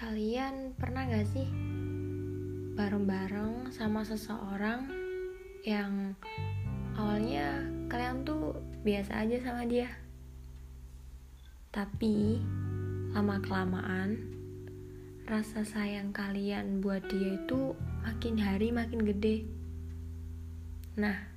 Kalian 0.00 0.72
pernah 0.80 1.04
gak 1.04 1.28
sih 1.28 1.44
bareng-bareng 2.72 3.68
sama 3.68 4.00
seseorang 4.00 4.88
yang 5.60 6.16
awalnya 6.96 7.68
kalian 7.92 8.24
tuh 8.24 8.56
biasa 8.80 9.28
aja 9.28 9.36
sama 9.44 9.68
dia? 9.68 9.92
Tapi 11.68 12.40
lama-kelamaan 13.12 14.16
rasa 15.28 15.68
sayang 15.68 16.16
kalian 16.16 16.80
buat 16.80 17.04
dia 17.04 17.36
itu 17.36 17.76
makin 18.00 18.40
hari 18.40 18.72
makin 18.72 19.04
gede. 19.04 19.44
Nah, 20.96 21.28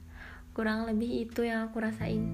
kurang 0.55 0.88
lebih 0.88 1.27
itu 1.27 1.43
yang 1.43 1.67
aku 1.67 1.84
rasain. 1.84 2.31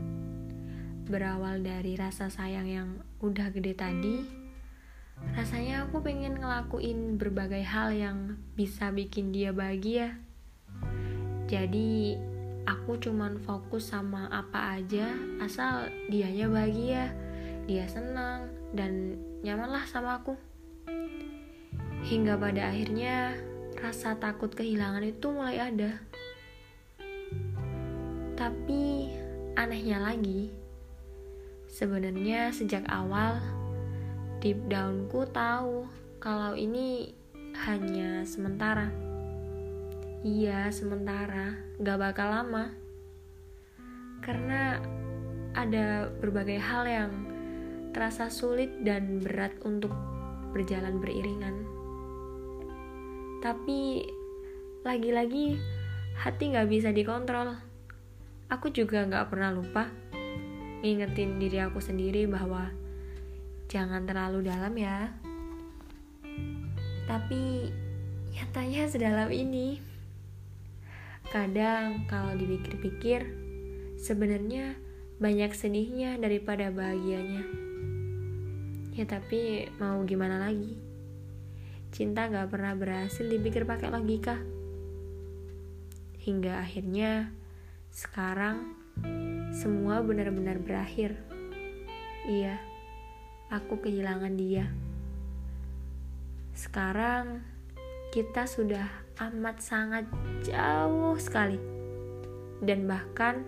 Berawal 1.10 1.66
dari 1.66 1.98
rasa 1.98 2.30
sayang 2.30 2.70
yang 2.70 2.90
udah 3.18 3.50
gede 3.50 3.74
tadi, 3.74 4.39
aku 5.90 6.06
pengen 6.06 6.38
ngelakuin 6.38 7.18
berbagai 7.18 7.66
hal 7.66 7.90
yang 7.90 8.38
bisa 8.54 8.94
bikin 8.94 9.34
dia 9.34 9.50
bahagia. 9.50 10.22
Jadi, 11.50 12.14
aku 12.70 13.02
cuman 13.02 13.42
fokus 13.42 13.90
sama 13.90 14.30
apa 14.30 14.78
aja 14.78 15.10
asal 15.42 15.90
dianya 16.14 16.46
bahagia, 16.46 17.10
dia 17.66 17.90
senang, 17.90 18.54
dan 18.78 19.18
nyamanlah 19.42 19.82
sama 19.90 20.22
aku. 20.22 20.38
Hingga 22.06 22.38
pada 22.38 22.70
akhirnya 22.70 23.34
rasa 23.82 24.14
takut 24.22 24.54
kehilangan 24.54 25.02
itu 25.02 25.26
mulai 25.34 25.74
ada. 25.74 26.06
Tapi 28.38 29.10
anehnya 29.58 29.98
lagi, 30.06 30.54
sebenarnya 31.66 32.54
sejak 32.54 32.86
awal 32.86 33.42
deep 34.40 34.72
downku 34.72 35.28
tahu 35.36 35.84
kalau 36.24 36.56
ini 36.56 37.12
hanya 37.68 38.24
sementara. 38.24 38.88
Iya, 40.24 40.72
sementara, 40.72 41.60
gak 41.80 42.00
bakal 42.00 42.28
lama. 42.32 42.72
Karena 44.24 44.80
ada 45.56 46.08
berbagai 46.24 46.60
hal 46.60 46.84
yang 46.88 47.12
terasa 47.92 48.32
sulit 48.32 48.72
dan 48.84 49.20
berat 49.20 49.56
untuk 49.68 49.92
berjalan 50.56 51.04
beriringan. 51.04 51.56
Tapi 53.44 54.08
lagi-lagi 54.88 55.60
hati 56.16 56.56
gak 56.56 56.72
bisa 56.72 56.96
dikontrol. 56.96 57.60
Aku 58.48 58.72
juga 58.72 59.04
gak 59.04 59.36
pernah 59.36 59.52
lupa 59.52 59.88
ngingetin 60.80 61.44
diri 61.44 61.60
aku 61.60 61.84
sendiri 61.84 62.24
bahwa 62.24 62.72
jangan 63.70 64.02
terlalu 64.10 64.50
dalam 64.50 64.74
ya. 64.74 65.14
Tapi 67.06 67.70
nyatanya 68.34 68.90
sedalam 68.90 69.30
ini. 69.30 69.78
Kadang 71.30 72.10
kalau 72.10 72.34
dipikir-pikir, 72.34 73.30
sebenarnya 74.02 74.74
banyak 75.22 75.54
sedihnya 75.54 76.18
daripada 76.18 76.74
bahagianya. 76.74 77.46
Ya 78.98 79.06
tapi 79.06 79.70
mau 79.78 80.02
gimana 80.02 80.42
lagi? 80.50 80.74
Cinta 81.94 82.26
gak 82.26 82.50
pernah 82.50 82.74
berhasil 82.74 83.22
dipikir 83.22 83.70
pakai 83.70 83.94
logika. 83.94 84.42
Hingga 86.26 86.66
akhirnya 86.66 87.30
sekarang 87.94 88.74
semua 89.54 90.02
benar-benar 90.02 90.58
berakhir. 90.58 91.14
Iya, 92.26 92.58
aku 93.50 93.82
kehilangan 93.82 94.34
dia. 94.38 94.70
Sekarang 96.54 97.42
kita 98.14 98.46
sudah 98.46 98.86
amat 99.30 99.62
sangat 99.62 100.06
jauh 100.46 101.18
sekali. 101.18 101.58
Dan 102.62 102.86
bahkan 102.86 103.46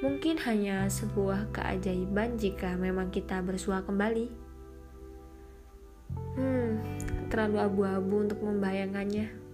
mungkin 0.00 0.40
hanya 0.44 0.88
sebuah 0.88 1.52
keajaiban 1.52 2.40
jika 2.40 2.76
memang 2.80 3.12
kita 3.12 3.44
bersua 3.44 3.84
kembali. 3.84 4.28
Hmm, 6.36 6.80
terlalu 7.28 7.56
abu-abu 7.60 8.14
untuk 8.24 8.40
membayangkannya. 8.40 9.45